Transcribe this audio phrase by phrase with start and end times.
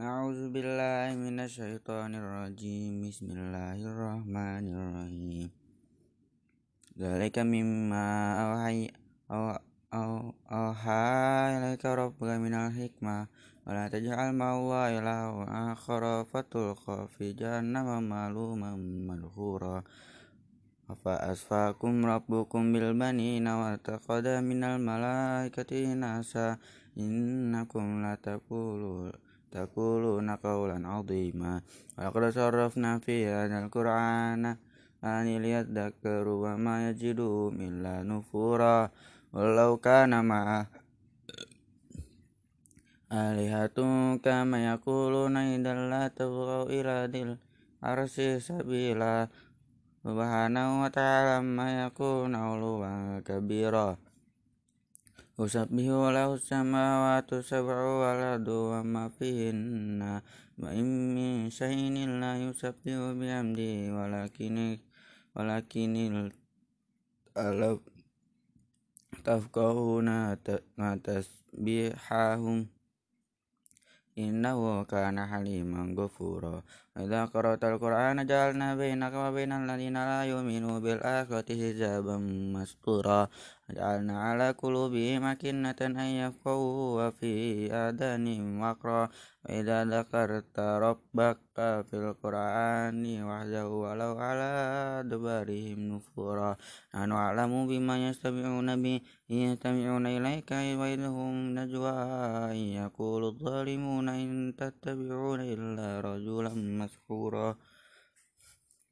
[0.00, 3.04] أعوذ بالله من الشيطان الرجيم.
[3.04, 5.48] بسم الله الرحمن الرحيم.
[6.96, 8.08] ذلك مما
[8.40, 8.88] أوحي
[9.28, 9.44] أو
[9.92, 11.04] أو أوحى
[11.60, 13.28] إليك ربك من الحكمة.
[13.68, 15.28] ولا تجعل مع الله إلها
[15.76, 18.72] آخر فتلقى في جهنم ملوما
[19.12, 19.84] مدحورا.
[20.90, 26.56] أفأسفاكم ربكم بالبنين واتخذ من الملائكة إناسا
[26.98, 29.12] إنكم لتقولون
[29.51, 31.61] تقولون قولا عظيما
[31.97, 34.43] ولقد صرفنا في هذا القرآن
[35.03, 38.89] أن ليذكروا وما يجدوا إلا نفورا
[39.33, 40.67] ولو كان معه
[43.11, 43.77] آلهة
[44.17, 47.21] كما يقولون إذا لا تبغوا إلى ذي
[47.83, 48.15] العرش
[48.47, 49.27] سبيلا
[50.03, 53.97] سبحانه وتعالى ما يكون علوا كبيرا
[55.40, 60.20] Usabihu lahu samawati sab'u wal ardu wa ma fihinna
[60.60, 64.76] wa in min shay'in la yusabbihu bihamdihi walakin
[65.32, 66.28] walakin
[67.32, 67.80] alaf
[69.24, 70.36] tafqahuna
[70.76, 72.68] ma tasbihahum.
[74.12, 76.60] Innahu kana haliman ghafura.
[76.92, 83.32] Idza qara'tal qur'ana ja'alna bainaka wa bainal ladina la yu'minu bil akhirati hijaban mastura.
[83.72, 87.32] وجعلنا على قلوبهم أكنة أن يفقهوا وفي
[87.72, 89.08] آذانهم وقرا
[89.44, 91.38] وإذا ذكرت ربك
[91.88, 94.50] في القرآن وحده ولو على
[95.00, 96.56] أدبارهم نفورا
[96.94, 99.00] نحن أعلم بما يستمعون به
[99.30, 100.50] يستمعون إليك
[100.80, 101.96] وإذ هم نجوى
[102.80, 107.41] يقول الظالمون إن تتبعون إلا رجلا مسحورا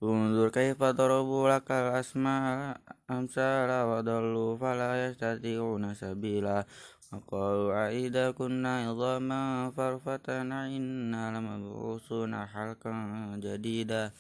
[0.01, 2.73] Undur kaifa darabu lakal asma
[3.05, 6.65] amsala wa dallu fala yastati'una sabila.
[7.13, 14.17] Aqalu aida kunna idhama farfatana inna lamab'usuna halkan jadida.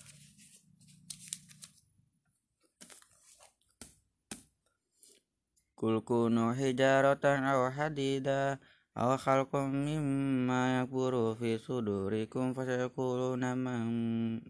[5.80, 8.60] Kul kunu hijaratan aw hadida
[8.98, 13.86] aw khalqum mimma yakburu fi sudurikum fasayaquluna man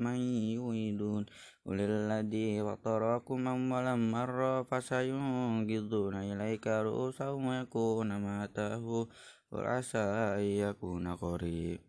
[0.00, 0.16] man
[0.56, 1.28] yuridun
[1.68, 9.04] ulilladhi fatarakum awwalan marra fasayunqiduna ilayka ru'usahum wa yakuna ma tahu
[9.52, 11.84] qul asa ayyakuna qarib.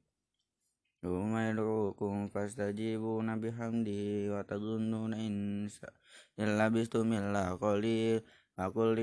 [1.01, 5.89] Yawma yad'ukum fastajibuna bihamdi wa tadhunnuna insa
[6.35, 8.19] labistum illa koli
[8.61, 8.93] Aku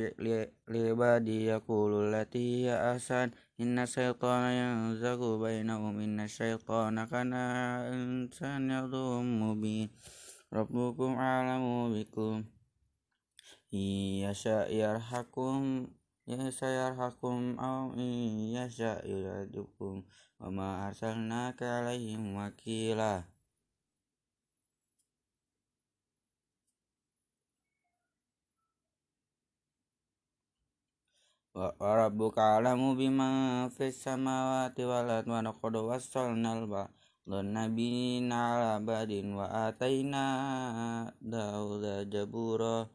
[0.71, 5.99] liba dia kululati ya asan inna syaitana yang zaku bainahum.
[5.99, 9.91] Inna syaitana kana insan yadhum mubin.
[10.55, 12.47] Rabbukum alamu bikum.
[13.75, 15.91] Iya sya'yarhakum.
[16.29, 20.07] Ya sayarhakum aw iya sya'yarhakum.
[20.39, 23.27] Wa ma arsalnaka alaihim wakila.
[31.59, 35.91] Warabuka alamu bima fesama wati walat wana kodo
[36.39, 36.87] nalba
[37.27, 39.51] lo nabi nala badin wa
[42.13, 42.87] jaburo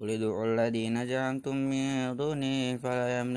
[0.00, 3.36] ulidu ulla di najang tumi duni fala yang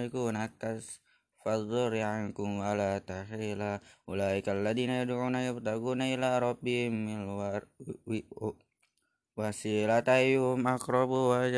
[2.37, 3.81] kum ala tahila.
[4.07, 7.65] Ulaikal ladina yaduna yabtaguna ila robi milwar
[9.41, 11.49] wasilatayum akrabu wa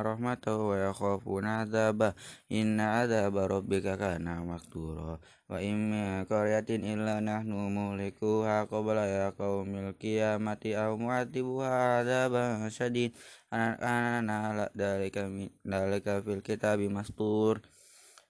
[0.00, 2.14] rahmatu wa yakhafuna azabah
[2.46, 5.18] inna azabah rabbika kana maqdura
[5.50, 8.70] wa imma karyatin illa nahnu mulikuha
[9.10, 13.10] ya qawmil kiamati aw mu'adzibuha azabah syadid
[13.50, 15.26] anak-anak dalika
[15.66, 17.58] dalika fil kitabi mastur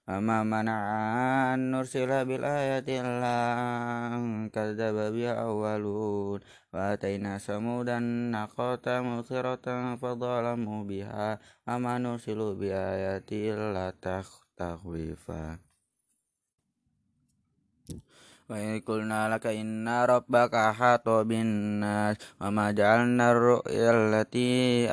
[0.08, 0.78] وما منع
[1.54, 3.36] أن نرسل بالآيات إلا
[4.14, 6.40] أن كذب بها أولون
[6.74, 9.66] وآتينا ثمود الناقة مبصرة
[9.96, 11.38] فظلموا بها
[11.68, 13.92] وما نرسل بآيات إلا
[14.56, 15.58] تخويفا
[18.50, 24.90] وإذ قلنا لك إن ربك أحاط بالناس وما جعلنا الرؤيا التي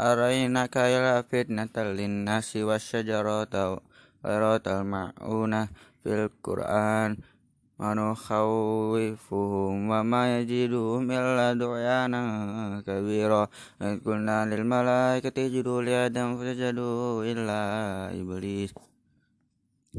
[0.00, 3.80] أريناك إلى فتنة للناس والشجرة
[4.26, 5.68] المعونة
[6.02, 7.16] في القرآن
[7.78, 12.22] ونخوفهم وما يجدهم إلا دعيانا
[12.86, 13.42] كبيرا
[13.82, 17.60] إذ قلنا للملائكة اسجدوا لآدم فسجدوا إلا
[18.20, 18.74] إبليس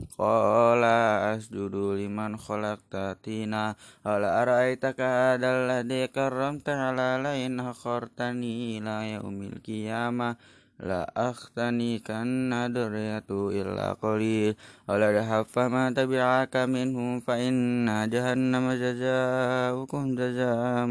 [0.07, 3.75] Qala asjudu liman khalaqtatina
[4.07, 10.39] Qala ara'aitaka hadal adalah karramta ala lain hakartani ila yaumil qiyamah.
[10.79, 14.55] La akhtani kan adriyatu illa qalil.
[14.87, 18.39] Qala dahaffa ma tabi'aka minhum fa inna jaja
[18.79, 20.87] jazaukum jaja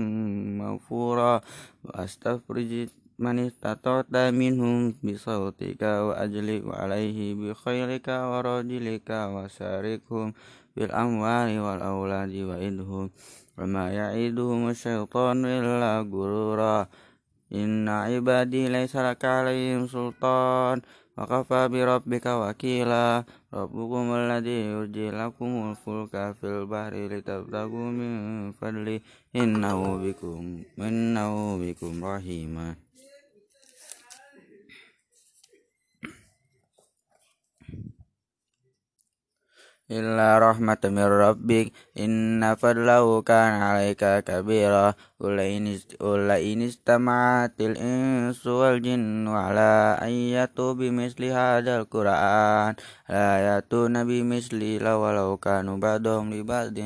[0.59, 1.39] mawfura.
[1.87, 10.33] Wa astagfirjit من استطعت منهم بصوتك وأجلب عليه بخيلك ورجلك وشاركهم
[10.75, 13.09] في الأموال والأولاد وعدهم
[13.57, 16.87] وما يعيدهم الشيطان إلا غرورا
[17.53, 20.81] إن عبادي ليس لك عليهم سلطان
[21.17, 23.23] وكفى بربك وكيلا
[23.53, 28.99] ربكم الذي يرجي لكم الفلك في البحر لتبتغوا من فضله
[29.35, 32.86] إنه بكم إنه بكم رحيم
[39.89, 44.93] illa rahmatamir rabbik إن فضله كان عليك كبيرا.
[45.17, 45.39] قل
[46.29, 52.75] إن استمعت الإنس والجن على أن يأتوا بمثل هذا القرآن.
[53.09, 56.77] لا يأتون بمثله ولو كانوا بعضهم لبعض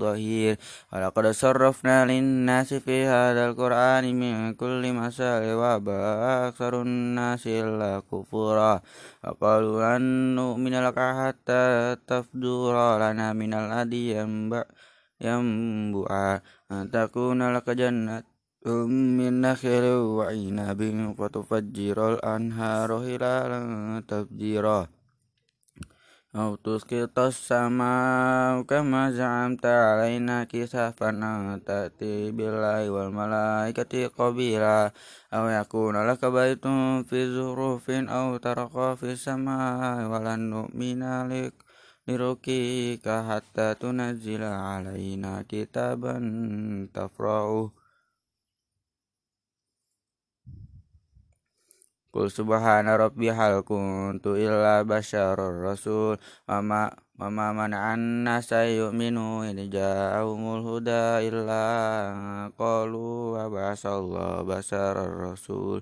[0.00, 0.56] ظهير.
[0.92, 6.00] ولقد صرفنا للناس في هذا القرآن من كل مثال وأبى
[6.48, 8.80] أكثر الناس إلا كفورا.
[9.24, 10.04] وقالوا لن
[10.36, 13.54] نؤمن لك حتى تفجر لنا من
[14.53, 14.63] الهدي
[15.21, 16.41] ينبوعا
[16.71, 18.23] أن تكون لك جنة
[18.65, 19.83] من نخيل
[20.17, 20.81] وعنب
[21.17, 24.87] فتفجر الأنهار خلالا تفجيرا
[26.35, 34.91] أو تسقط السماء كما زعمت علينا كسافا أن تأتي بالله والملائكة قبيلا
[35.33, 36.65] أو يكون لك بيت
[37.09, 41.53] في زخرف أو ترقى في السماء ولن نؤمن لك
[42.07, 46.15] لرقيك حتى تنزل علينا كتابا
[46.93, 47.71] تفرعه
[52.13, 56.17] قل سبحان ربي هل كنت إلا بشر الرسول
[56.49, 56.81] وما,
[57.19, 61.61] وما منع الناس يؤمنوا إن جاءهم الهدى إلا
[62.59, 65.81] قالوا وبعث الله بشر الرسول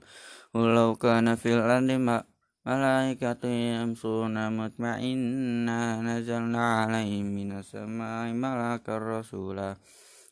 [0.54, 2.24] قل لو كان في الأرض
[2.67, 9.77] ملائكة يمشون مطمئنا نزلنا عليهم من السماء ملكا رسولا.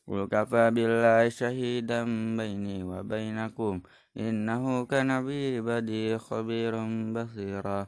[0.07, 2.03] قل كفى بالله شهيدا
[2.37, 3.81] بيني وبينكم.
[4.17, 6.83] إنه كان بعباده خبيرا
[7.15, 7.87] بصيرا.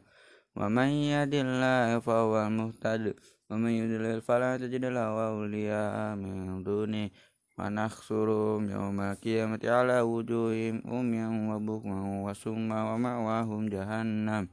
[0.56, 3.16] ومن يهد الله فهو المهتد.
[3.50, 7.10] ومن يضلل فلا تجد له أولياء من دونه.
[7.58, 14.48] ونحشرهم يوم القيامة على وجوههم أميا وبكما وسما ومأواهم جهنم.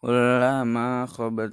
[0.00, 1.52] كلما خبت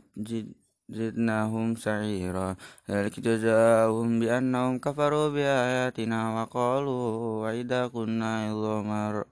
[0.89, 2.55] زدناهم سعيرا.
[2.89, 7.01] ذلك جزاؤهم بأنهم كفروا بآياتنا وقالوا
[7.43, 9.23] وإذا كنا عظاما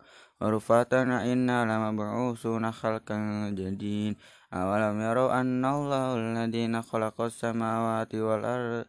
[0.41, 3.17] ورفاتنا إنا لمبعوثون خلقا
[3.59, 4.15] جديد
[4.53, 8.85] أولم يروا أن الله الذي خلق السماوات والأرض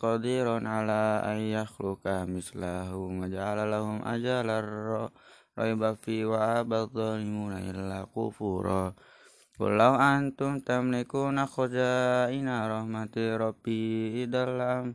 [0.00, 4.60] قدير على أن يخلق مثلهم وجعل لهم أجلا
[5.58, 8.94] ريب فيه وأبى الظالمون إلا كفورا
[9.60, 14.94] قل لو أنتم تملكون خزائن رحمة ربي إذا لم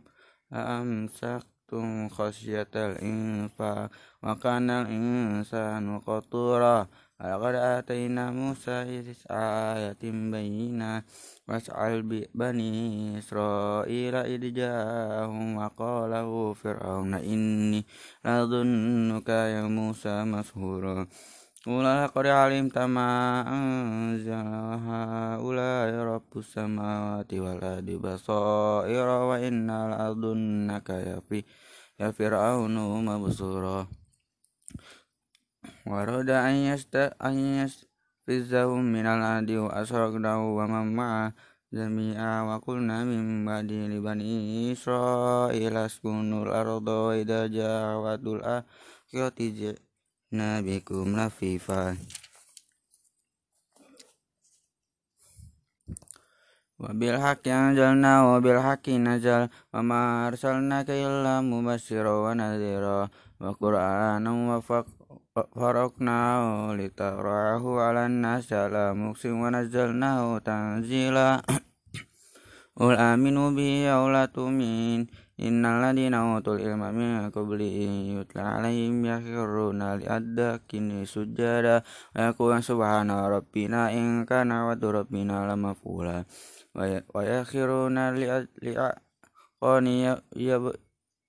[0.53, 3.89] أمسكتم خشية الإنفاق
[4.23, 6.87] وكان الإنسان قطورا
[7.21, 9.35] ولقد آتينا موسى تسع
[9.75, 11.03] آيات بينات
[11.47, 17.85] واسأل بني إسرائيل إذ جاءهم وقال له فرعون إني
[18.25, 21.07] لأظنك يا موسى مسهورا
[21.65, 23.11] قل لقد علمت ما
[23.47, 24.47] أنزل
[24.89, 30.89] هؤلاء رب السماوات والأرض بصائر وإنا لأظنك
[31.99, 33.87] يا فرعون مبصورا
[35.85, 36.53] ورد أن
[38.26, 41.30] rizahum minal adi wa asraqnahu wa man
[41.70, 49.78] jami'a wa kulna min ba'di li bani israila askunul arda wa idza ja'awatul akhirati
[50.34, 51.94] nabikum lafifa
[56.76, 63.08] Wabil hak yang wa bil haqi najal wa ma arsalnaka illa mubashshira wa nadhira
[63.40, 64.84] wa qur'anan wa fak.
[65.55, 71.41] فرقناه لتقرأه على الناس على مكس ونزلناه تنزيلا
[72.79, 74.99] قل آمنوا به أو لا تؤمن
[75.39, 77.77] إن الذين أوتوا العلم من قبله
[78.17, 81.81] يتلى عليهم يخرون لأذكار سجدا
[82.15, 86.25] ويقول سبحان ربنا إن كان وعد ربنا لمفعولا
[87.15, 89.87] ويخرون لأذقان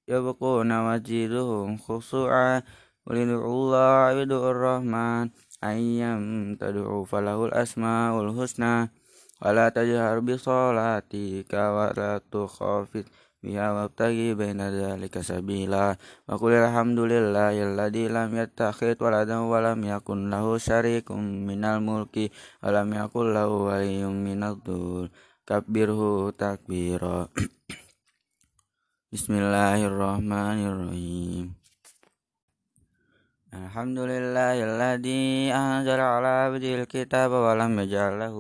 [0.09, 2.63] يبقون وجدهم خشوعا
[3.08, 5.32] Ulilullah idur rahman.
[5.64, 8.92] Ayyam tad'u falahul asmaul husna.
[9.40, 13.08] Wala tajhar bi salatika wa la tukhafit
[13.40, 15.96] biha wabtaghi baina dzalika sabila.
[16.28, 22.28] Wa qul alhamdulillahilladzi lam yattakhid waladan wa lam yakun lahu syarikum minal mulki
[22.60, 25.08] wa lam yakul lahu waliyyun minadh-dhul
[25.48, 27.32] kabbirhu takbira.
[29.16, 31.67] Bismillahirrahmanirrahim.
[33.55, 38.37] الحمد لله الذي أنزل على عبده الكتاب ولم يجعل له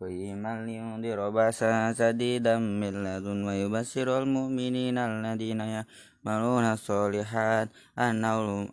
[0.00, 7.68] قيما لينذر بأسا شديدا من لدن ويبشر المؤمنين الذين يعملون الصالحات
[7.98, 8.68] أنه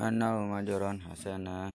[0.00, 1.70] أنه أجر حسنا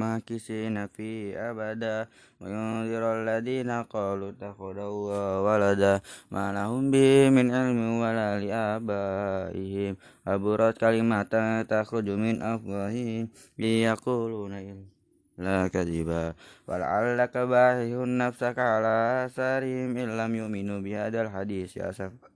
[0.00, 2.08] ماكسين فيه أبدا
[2.40, 9.96] وينذر الذين قالوا اتخذ الله ولدا ما لهم به من علم ولا لآبائهم
[10.26, 14.96] أبرت كلمة تخرج من أفواههم ليقولون إلا
[15.38, 16.34] لا كذبا
[16.68, 22.29] ولعلك باعث نفسك على آثارهم إن لم يؤمنوا بهذا الحديث أسفا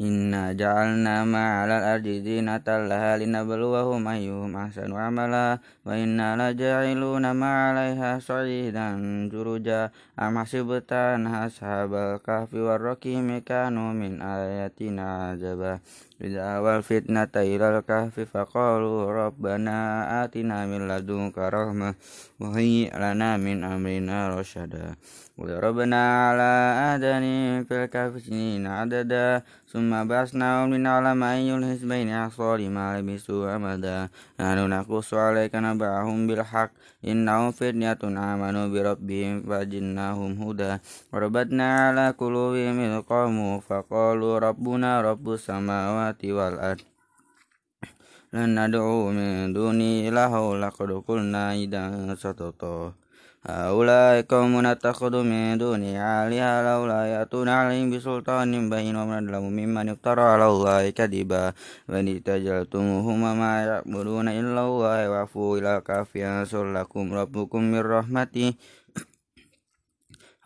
[0.00, 8.18] إنا جعلنا ما على الأرض زينة لها لنبلوهم أيهم أحسن عملا وإنا لجاعلون ما عليها
[8.18, 8.86] صعيدا
[9.32, 9.90] جرجا
[10.22, 15.78] أم حسبت أن أصحاب الكهف والرقيم كانوا من آياتنا عجبا
[16.18, 21.94] awal fitnata ilal kahfi faqalu rabbana atina min ladunka rahmah
[22.42, 22.58] wa
[22.98, 24.98] lana min amrina rasyada
[25.38, 26.52] wa rabbana ala
[26.98, 29.46] adani fil kahfi sinin adada.
[29.68, 34.08] Summa basna min alama ayyul hisbaini ahsari ma labisu amada.
[34.40, 36.72] Nahnu naqusu 'alaika nabahum bil haq
[37.04, 40.80] innahum fitnatun amanu bi rabbihim fajinnahum huda.
[41.12, 46.80] Wa rabbana ala qulubihim qamu faqalu rabbuna rabbus samawati samawati wal ard
[48.32, 52.96] lan nad'u min duni ilaha laqad qulna idan satata
[53.44, 59.92] haula qaumun takhudhu min duni aliha laula yatuna alim bisultanin bayin wa man lahu mimman
[59.92, 61.52] iftara ala allahi kadiba
[61.88, 63.52] wa nitajaltumuhum ma
[63.84, 68.56] ya'buduna illa allahi wa fu ila kafiyan sulakum rabbukum min rahmati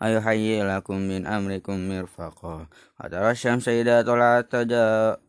[0.03, 2.67] Ayuhayyilakum min amrikum mirfaqah
[2.99, 5.22] Atara syamsa idha talat tajaa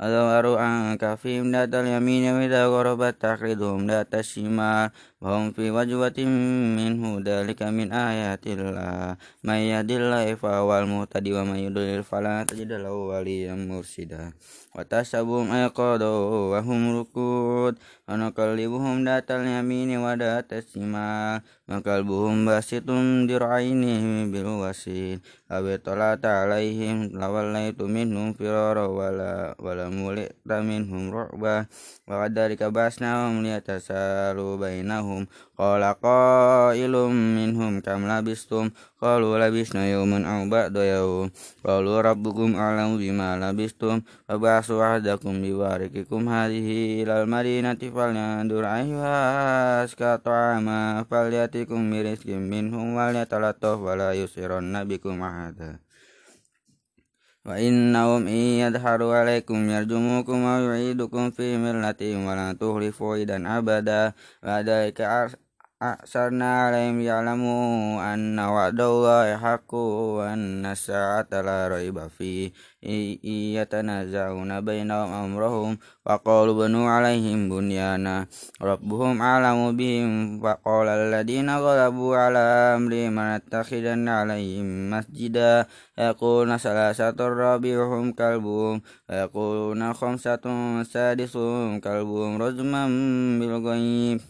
[0.00, 4.90] أدبروا عن كفهم ذات اليمين وإذا غربت تقرضهم ذات الشمال
[5.20, 6.18] وهم في وجوة
[6.78, 12.92] منه ذلك من آيات الله من يهد الله فهو المهتدي ومن يضلل فلا تجد له
[12.92, 14.32] وليا مرشدا
[14.76, 16.12] وتحسبهم أيقاظا
[16.52, 17.74] وهم ركود
[18.08, 22.90] ونقلبهم ذات اليمين وذات الشمال وكلبهم باسط
[23.30, 25.18] ذراعيه بالوسيل
[25.50, 31.66] أو اطلعت عليهم لوليت منهم فرارا ولا ولملئت منهم رعبا
[32.08, 35.09] وكذلك بعثناهم ليتساءلوا بينهم
[35.58, 36.94] قال قائل
[37.38, 38.70] منهم كم لبستم
[39.02, 41.30] قالوا لبسنا يوما أو بعد يوم
[41.66, 46.68] قالوا ربكم أعلم بما لبستم فبعثوا أحدكم ببارككم هذه
[47.02, 55.78] إلى المدينة فلينظر أيها أزكى طعاما فليأتكم برزق منهم وليتلطف ولا يسرن بكم أحدا
[57.45, 65.01] وإنهم إن يظهروا عليكم يرجموكم أو يعيدكم في ملتهم ولن تخلفوا إذا أبدا وذلك
[65.82, 72.52] أعسرنا عليهم يعلموا أن وعد الله حق وأن الساعة لا ريب فيه
[73.60, 78.26] يتنازعون بينهم أمرهم وقالوا بنوا عليهم بنيانا
[78.62, 82.38] ربهم أعلم بهم وقال الذين غلبوا على
[82.76, 85.66] أمرهم لنتخذن عليهم مسجدا
[85.98, 90.44] يقولون ثلاثة رابعهم كلبهم ويقولون خمسة
[90.82, 92.82] سادسهم كلبهم رجما
[93.38, 94.20] بالغيب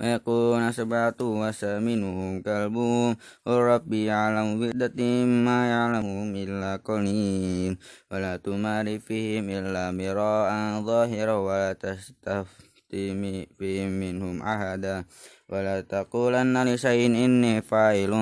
[0.00, 7.78] ويكون سبعة وثامنهم كلبهم وربي يعلم بعدة ما يعلمهم إلا قليل.
[8.10, 10.50] ولا تمار فيهم إلا مراء
[10.82, 15.04] ظاهرا ولا تستفتي فيهم منهم أحدا.
[15.48, 18.12] ولا تقولن لشيء إني فاعل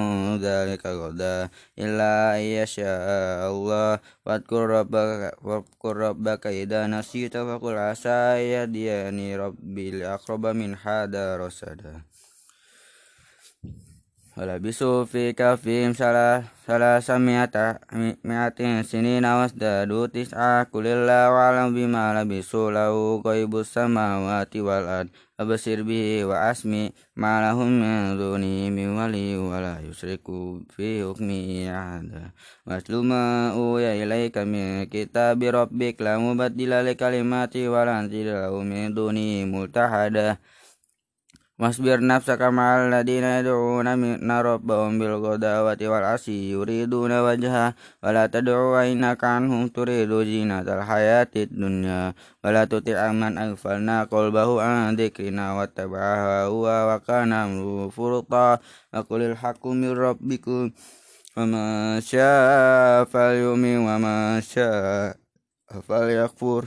[0.43, 1.49] ذلك غدا
[1.79, 4.01] إلا أن يشاء الله.
[4.27, 12.12] واذكر ربك, واذكر ربك إذا نسيت فقل عسى يهديني ربي لأقرب من هذا رشدا.
[14.38, 15.92] ولبسوا في كهفهم
[16.68, 17.82] ثلاثمائة
[18.82, 26.90] سنين وازدادوا تسعة قل الله أعلم بما لبثوا له غيب السماوات والأرض أبصر به وأسمع
[27.16, 30.26] ما لهم من دونه من ولي ولا يشرك
[30.70, 31.48] في حكمه
[31.80, 32.32] أحدا
[32.68, 39.46] واتل ما أوحي إليك من كتاب ربك لا مبدل لكلماته ولا تجد له من دونه
[39.46, 40.38] ملتحدا
[41.63, 48.27] Masbir nafsaka ma'al ladina yad'una min rabbahum bil ghadawati wal ashi yuriduna wajha wa la
[48.27, 55.55] tad'u aynaka anhum turidu zinatal hayatid dunya wa la tuti' man aghfalna qalbahu an dhikrina
[55.55, 60.75] wa taba'a huwa wa kana amru furta wa qulil haqqu min rabbikum
[61.39, 61.65] wa ma
[62.03, 64.03] syaa falyu'min wa
[64.43, 65.15] syaa
[65.87, 66.67] falyakfur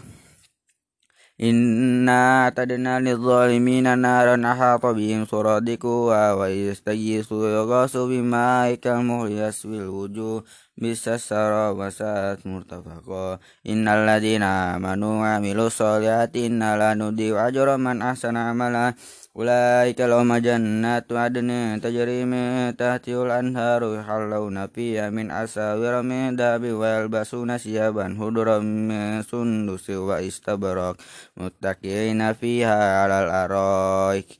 [1.42, 10.44] إنا أعتدنا للظالمين نارا أحاط بهم سرادقها ويستغيثوا يغاثوا بماء كالمهل يسوي الوجوه
[10.78, 13.40] بئس الشراب وساءت مرتفقا
[13.70, 18.94] إن الذين آمنوا وعملوا الصالحات إنا لا نضيع أجر من أحسن عملا
[19.36, 27.04] Ulaika lahum jannatu adnin tajri min tahtihil anharu yahallawna fiha min asawira min dhahabi wa
[27.04, 30.96] yalbasuna siyaban huduran min sundusi wa istabrak
[31.36, 34.40] muttaqiina fiha 'alal araik.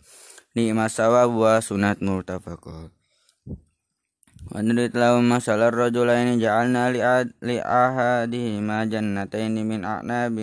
[0.56, 2.95] Ni'mas sawabu wa sunat murtafaqat
[4.55, 6.91] ونريد لهم مثل الرجلين جعلنا
[7.43, 10.37] لأحدهما جنتين من أعناب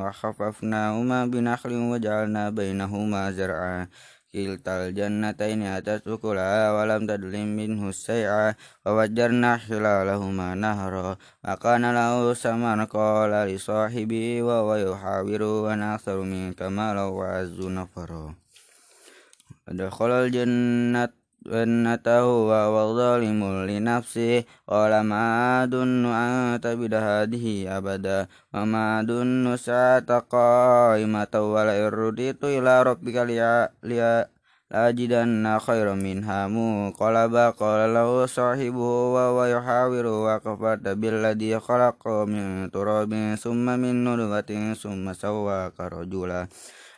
[0.00, 3.88] وخففناهما بنخل وجعلنا بينهما زرعا
[4.32, 8.54] كلتا الجنتين أتت أكلها ولم تظلم منه شيئا
[8.86, 11.16] وفجرنا خلالهما نهرا
[11.48, 18.34] وكان له ثمر قال لصاحبه وهو يحاور أنا أكثر منك مالا وأعز نفرا
[19.68, 24.45] ودخل الجنة sunnatahu wa wadzalimu li nafsi
[25.03, 25.21] ma
[25.65, 27.25] adunnu an tabida
[27.69, 34.29] abada wa ma adunnu sa'ata qaimata wala la ila rabbika liya liya
[34.71, 42.71] lajidanna khairan minha muqalaba qala lahu sahibu wa wa yuhawiru wa kafarta billadhi khalaqa min
[42.71, 46.47] turabin summa min nutfatin summa sawwaka rajula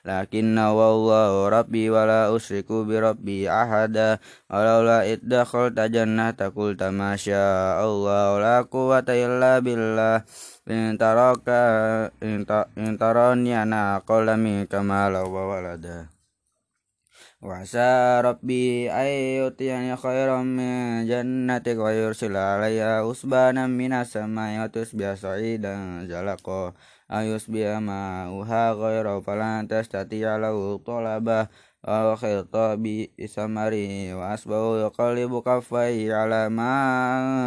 [0.02, 4.18] سواك رجلا لكن والله ربي ولا أشرك بربي أحدا
[4.50, 10.24] ولولا إذ دخلت جنة قلت ما شاء الله لا قوة إلا بالله
[10.70, 11.48] إن تراك
[12.78, 16.06] إن تراني أنا أقل منك مالا وولدا
[17.42, 19.06] وعسى ربي أن
[19.38, 26.74] يؤتيني خيرا من جنتك ويرسل عليها أسبانا من السماء وتصبح سعيدا زلقا
[27.13, 27.45] ayus
[27.85, 30.49] ma uha ghairu falan tastati ala
[30.81, 31.45] talaba
[31.85, 36.73] aw khilta bi samari wa asbahu yaqalibu kaffai ala ma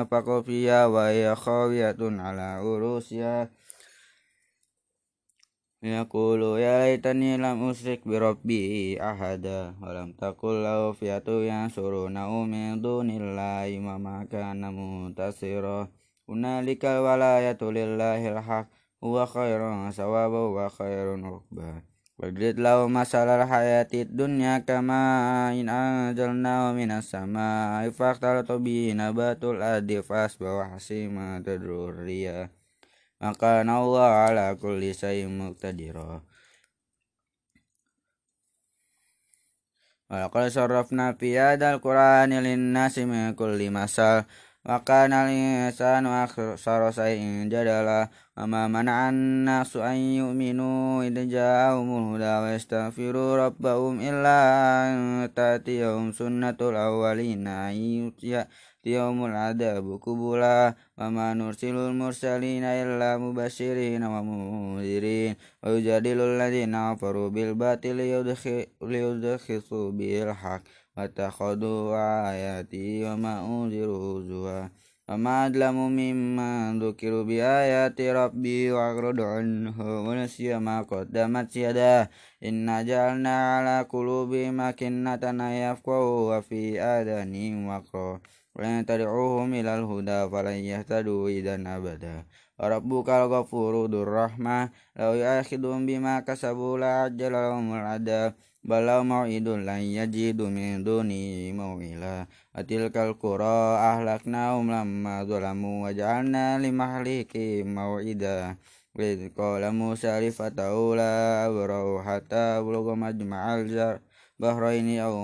[0.07, 3.51] faqafiya wa hiya khawiyatun ala urusya.
[5.87, 8.63] Yaqulu ya laitani lam usrik bi rabbi
[8.99, 15.87] ahada wa lam taqul lahu fiyatu yansuruna min dunillahi ma ma kana muntasira
[16.27, 18.35] hunalika walayatu lillahi
[19.03, 21.83] huwa khairun sawaba wa khairun uqba
[22.17, 30.73] Wadrid lau masalah hayati dunya kama in anjalna minas sama ifaktal tobi nabatul adifas bawa
[30.73, 32.49] hasima tadruria
[33.21, 36.21] maka Allah ala kulli sayyim muqtadira.
[40.07, 44.29] Walaqala sarrafna fi adal qur'ani linnasi min kulli masal
[44.67, 52.43] wa kana al-insanu aksara shay'in jadala wa ma mana'a an-nasu an yu'minu idh ja'ahumul huda
[52.43, 54.39] wa yastaghfiru rabbahum illa
[54.91, 58.51] an tatiyahum sunnatul awwalina yutiya
[58.83, 65.35] yaumul adabu kubula wa ma nursilul mursalina illa mubashirina wa mundhirin
[70.97, 71.97] واتخذوا
[72.31, 74.69] آياتي وما أنذروا هزوا
[75.09, 82.11] وما أظلم ممن ذكروا بآيات ربي وأعرض عنه ونسي ما قدمت يداه.
[82.45, 88.21] إنا جعلنا على قلوبهم أكنة أن يفقهوا وفي آذانهم وقرا.
[88.57, 92.17] وإن تدعوهم إلى الهدى فلن يهتدوا إذا أبدا.
[92.59, 94.71] وربك الغفور ذو الرحمة.
[94.99, 98.35] لو يأخذهم بما كسبوا لعجل لهم العذاب.
[98.66, 103.58] بل لهم موعد لن يجدوا من دونه موئلا وتلك القرى
[103.92, 108.58] أهلكناهم لما ظلموا وجعلنا لمهلكهم موعدا
[109.00, 115.16] إذ قال موسى لفتاه لا أبرح حتى أبلغ مجمع البحرين أو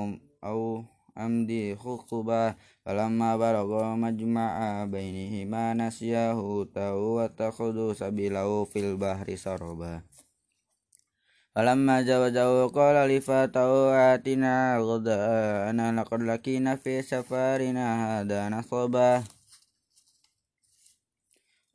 [0.44, 0.84] أو
[1.18, 4.52] أمدي خطبا فلما بلغ مجمع
[4.86, 10.02] بينهما نسيا حوته واتخذوا سبيله في البحر سربا
[11.55, 17.87] فلما جاوزه قال لفتاه آتنا غداءنا لقد لقينا في سفرنا
[18.21, 19.25] هذا نصبا.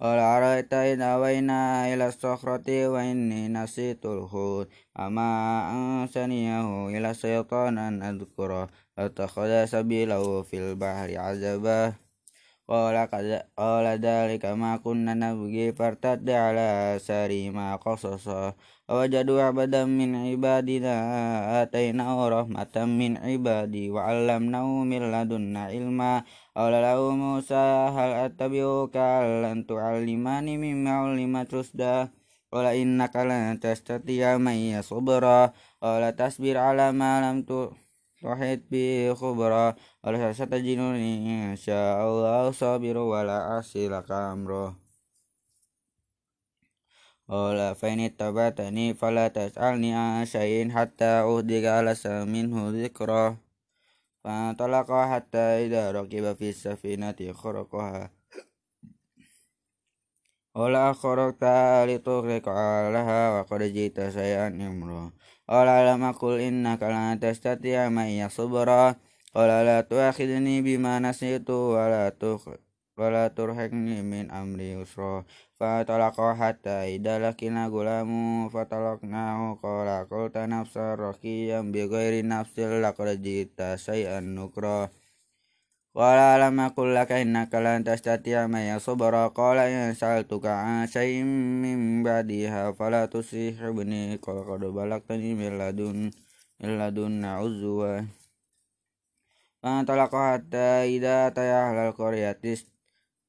[0.02, 5.26] قال أرأيت إذ أوينا إلى الصخرة وإني نسيت الحوت أما
[6.04, 11.94] أنسانيه إلى الشيطان أن أذكره فاتخذ سبيله في البحر عزبا
[12.68, 12.96] قال
[13.58, 17.00] قال ذلك ما كنا نبغي فارتد على
[17.54, 18.54] ما قصصا
[18.89, 20.95] ووجدوا عبدا من عبادنا
[21.63, 26.23] آتيناه رحمة من عبادي وعلمناه من لدنا علما
[26.57, 27.65] قال له موسى
[27.97, 32.09] هل أتبعك على أن تعلمني مما علمت رشدا
[32.53, 40.35] قال إنك لن تستطيع معي صبرا قال تصبر على ما لم تحط به خبرا قال
[40.35, 44.86] ستجدني إن شاء الله صابر ولا أعصي لك أمره
[47.28, 51.92] Qala fa in tabatani fala tas'alni an shay'in hatta uhdika ala
[52.24, 53.36] minhu dhikrah.
[54.24, 58.08] Fa talaqa hatta idha rakiba fi safinati kharaqaha.
[60.56, 62.50] Ola kharaqta li tughriqa
[62.88, 65.12] alaha wa qad jita syai'an imra.
[65.44, 68.96] Qala lam aqul innaka lan tastati'a ma sabra.
[69.36, 72.10] La tu'akhidni bima nasitu wa la
[72.97, 75.25] ولا ترهقني من أمري يسرا
[75.61, 78.11] فانطلقا حتى إذا لقينا غلام
[78.49, 84.91] فطلقناه قال قلت نفسا رقيا بغير نفس لقد جئت شيئا نكرا
[85.95, 91.25] قال ألم أقل لك إنك لن تستطيع معي صبرا قال إن سألتك عن شيء
[91.65, 96.11] من بعدها فلا تصيحبني قال قد بلغتني من لدن
[96.61, 98.01] من لدن عزوا
[99.63, 102.41] فانطلقا حتى إذا أتيا أهل القرية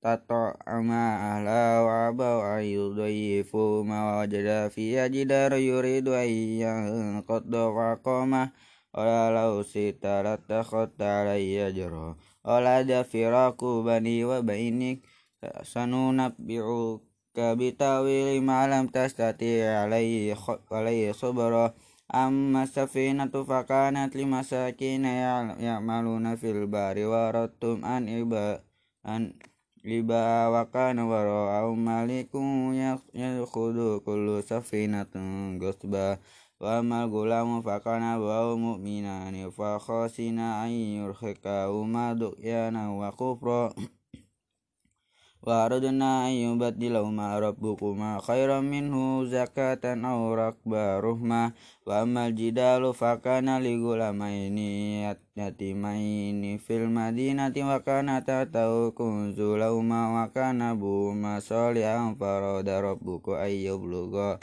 [0.04, 6.30] تطعما أهلا وأبوا أن يضيفوا ما وجد فيها جدار يريد أن
[6.64, 8.52] ينقض فقامه
[8.96, 15.00] قال لو شئت لاتخذت علي أجرا قال فراق بني وبينك
[15.62, 17.02] سننبئك
[17.38, 20.36] بتاويل ما لم تستطيع عليه
[20.72, 21.74] عليه صبرا
[22.16, 28.08] أما السفينة فكانت لمساكين يعملون في البار وأردتم أن
[29.85, 32.75] riba wa kana wara'ahum malikun
[33.13, 35.59] yakhudu kullu safinatin.
[35.59, 36.19] Gusba
[36.59, 39.47] wa amal gulamu fakana wa mu'minani.
[39.51, 43.13] Fa khasina an yurhika ma du'yana wa
[45.48, 51.52] وأردنا أن يبدلهما ربكما خيرا منه زكاة أو ركبا رحمة
[51.88, 54.58] وأما الجدال فكان لغلامين
[55.38, 64.40] يتيمين في المدينة وكان تحته كنز لهما وكان أبوهما صالحا فراد ربك أن يبلغا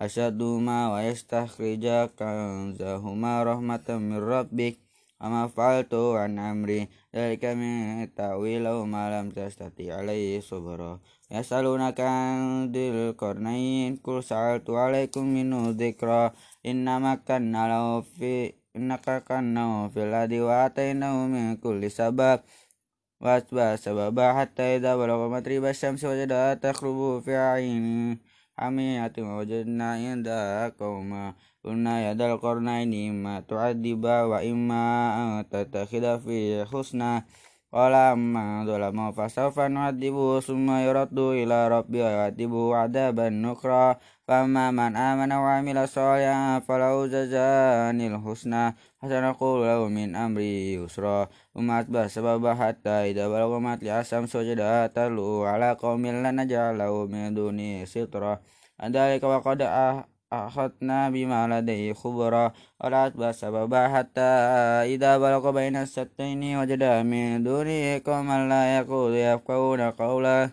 [0.00, 4.85] أشدهما ويستخرجا كنزهما رحمة من ربك
[5.17, 13.97] Ama faltu anamri dari kami min ta'wilau malam tastati alaihi subro ya salunakan dil kornain
[13.97, 21.33] Kul sa'altu alaikum minu dhikra Innama kanna lau fi Innaka kanna fil adi wa atainahu
[21.33, 22.45] min kulli sabab.
[23.17, 28.21] Wasba sababa hatta idha balagha matriba syamsi wajada takhrubu fi aini
[28.53, 31.33] Hamiyati wajadna inda qawma.
[31.67, 34.83] Qulna ya dal qarnaini ma tu'adiba wa imma
[35.19, 37.27] an tatakhida fi husna.
[37.67, 43.99] Qala amma dhulama fasawfa nu'adibu summa yuraddu ila rabbi wa yu'adibu adaban nukra.
[44.23, 48.79] Fama man amana wa amila soya falau jazanil husna.
[49.03, 51.27] Hasana kulau min amri yusra.
[51.51, 57.83] Umat atba sababa hatta idza balagha matli asam sujada talu ala qaumin jalau min duni
[57.83, 58.39] sitra.
[58.79, 62.51] Andalika wa qada'ah أخذنا بما لديه خبرا
[62.83, 64.21] ولا أتبع سببا حتى
[64.93, 70.49] إذا بلغ بين الستين وجد من دونه قوما لا يقول يفقهون قولا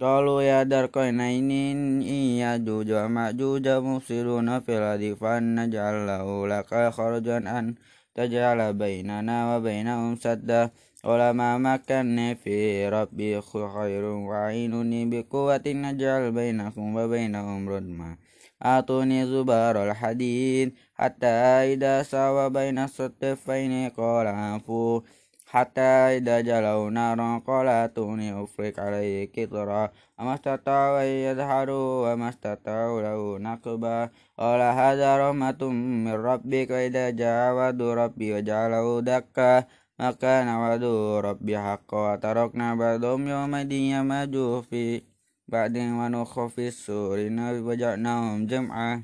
[0.00, 2.02] قالوا يا درقين إن
[2.42, 7.74] يأجوج ومأجوج مفسدون في الأرض فنجعل له لك خرجا أن
[8.14, 10.70] تجعل بيننا وبينهم سدا.
[11.06, 18.16] ولما مكنني في ربي خير وعينني بقوة نجعل بينكم وبينهم ردما
[18.64, 21.36] أعطوني زبار الحديد حتى
[21.72, 25.00] إذا سوى بين الصدفين قال أنفوا
[25.46, 33.02] حتى إذا جلوا نارا قال أتوني أفرق عليه كطرا وما استطاعوا أن يظهروا وما استطاعوا
[33.02, 34.10] له نقبا.
[34.38, 35.62] قال هذا رحمة
[36.04, 39.64] من ربك وإذا جاء وعد ربي وجعله دكا.
[39.98, 40.84] ما كان وعد
[41.28, 44.34] ربي حقا وتركنا بعضهم يومئذ يماج
[44.68, 45.02] في
[45.48, 47.18] بعد ونخ في السور.
[47.66, 49.02] وجعلناهم جمعا.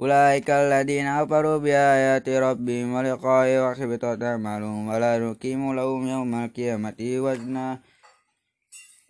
[0.00, 7.66] أولئك الذين كفروا بآيات ربهم ولقائه وحبطت أعمالهم ولا نقيم لهم يوم القيامة وزنا.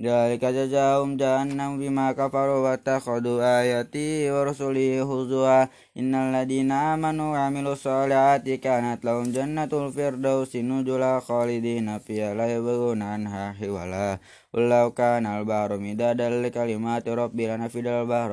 [0.01, 5.63] ذلك جزاهم جهنم بما كفروا واتخذوا آياتي ورسلي هزوا
[5.97, 13.53] إن الذين آمنوا وعملوا الصالحات كانت لهم جنة الفردوس نزلا خالدين فيها لا يبغون عنها
[13.59, 14.19] حولا
[14.53, 18.31] قل لو كان البحر مدادا لكلمات ربي لنفد البحر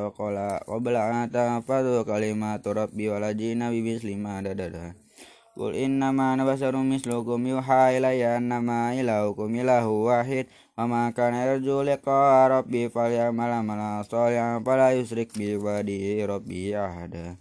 [0.68, 4.94] قبل أن تنفذ كلمات ربي ولجينا بمثل ما عددا
[5.56, 10.46] قل إنما أنا بشر مثلكم يوحى إلي أنما إلهكم إله واحد
[10.80, 17.36] وما كان يرجو لقاء ربي فليعمل عملا صالحا فلا يشرك بعباده ربي أحدا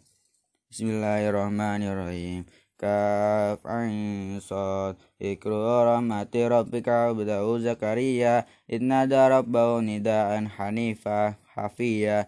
[0.71, 2.45] بسم الله الرحمن الرحيم
[2.79, 5.51] كاف عين صاد ذكر
[5.87, 12.27] رحمة ربك عبده زكريا إذ نادى ربه نداء حنيفا حفيا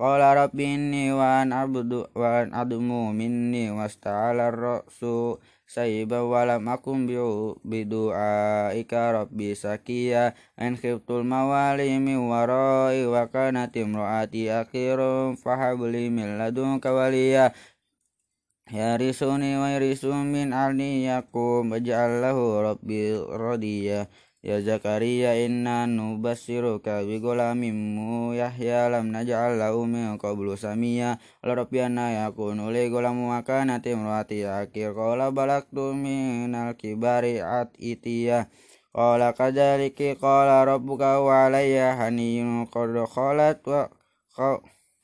[0.00, 5.00] قال رب إني وأن عبد وأن أدمو مني واستعل الرأس
[5.67, 7.19] sayyiba walam akum bi
[7.67, 10.33] bidua ika rabbi sakia.
[10.55, 17.51] An khiftul mawali mi warai wa kanat imraati akhirum fahabli min ladunka waliya.
[18.71, 24.07] Ya risuni wa risu min alniyakum yakum lahu rabbi radiyah
[24.47, 31.19] Ya Zakaria inna nubasyiruka bi ghulamin mu Yahya lam naj'al lahu min qablu samia.
[31.43, 34.47] Qala rabbiyana yakunu li ghulamu wa kanat akhir.
[34.47, 38.47] Akir qala balagtu min al-kibari at itiya.
[38.95, 43.91] Qala kadzalika qala rabbuka wa alayya haniyun qad khalat wa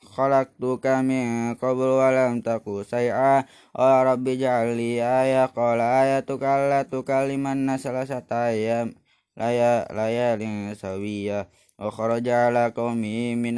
[0.08, 3.44] khalaqtuka min qabl wa lam taku say'a.
[3.76, 5.52] Qala rabbi ja'al li aya.
[5.52, 8.96] Qala ayatuka alla tukalliman nasala satayam
[9.36, 11.48] ليال سوية.
[11.78, 13.54] وخرج على قومه من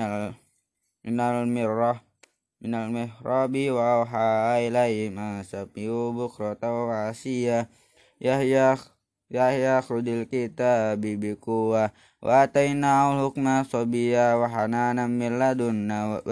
[1.04, 2.00] من المرة
[2.60, 7.68] من المحراب وأوحى إليهم أن سبحوا بكرة وعشيا
[8.20, 8.76] يحيى
[9.30, 11.90] يحيى خذ الكتاب بقوة.
[12.22, 16.22] وآتيناه الحكم صبيا وحنانا من لدنا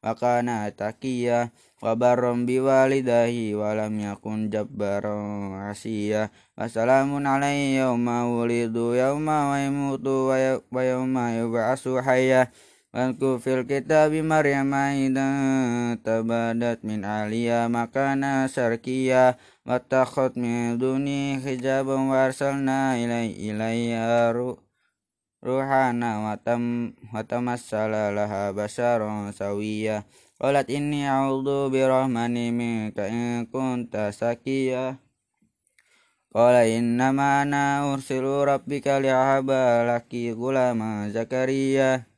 [0.00, 8.28] wa kana taqiyya wa barram biwalidahi wa lam yakun jabbaran asiyya wa salamun alayhi yawma
[8.28, 10.32] wulidu yawma wa yamutu
[10.68, 12.52] wa yawma yub'asu hayya.
[12.90, 23.30] Fil kita Maryam aidan tabadat min alia makana sarkia watakot min duni warsal warsalna ilai
[23.30, 24.58] ilai aru
[25.40, 30.04] ruhana watam watamassala laha basaron sawiya.
[30.40, 34.96] Qalat inni a'udzu birahmani minka in kunta sakia
[36.32, 42.08] Qala innama ana ursilu rabbika li'ahaba laki gulama Zakaria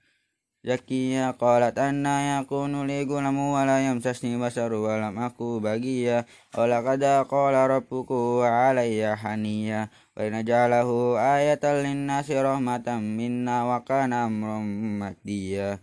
[0.63, 6.23] Zakia qalat anna yakunu li gulamu wa la yamsasni basaru wa lam aku bagia
[6.55, 9.91] Qala qada qala rabbuku alayya haniya.
[10.18, 14.60] ونجعله آية للناس رحمة منا وكان أمرا
[15.02, 15.80] مكديا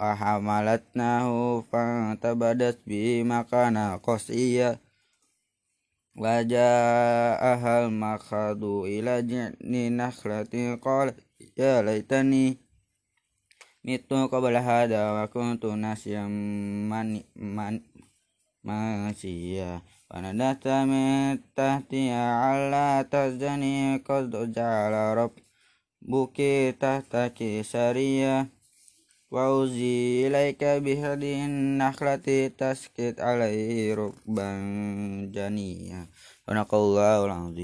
[0.00, 4.78] وحملتناه فانتبدت به مكانا قصيا
[6.16, 11.14] وجاءها المخاض إلى جن نخلة قال
[11.58, 12.58] يا ليتني
[13.84, 16.22] مت قبل هذا وكنت ناسيا
[16.90, 17.80] من من
[18.64, 26.38] منسيا ونادت من تحتها على تزني قد جعل ربك
[26.80, 28.48] تحتك سريا
[29.30, 32.26] وأوزي إليك بهذه النخلة
[32.58, 34.48] تسكت عليه ركبا
[35.34, 36.06] جنيا
[36.46, 37.54] صدق الله العظيم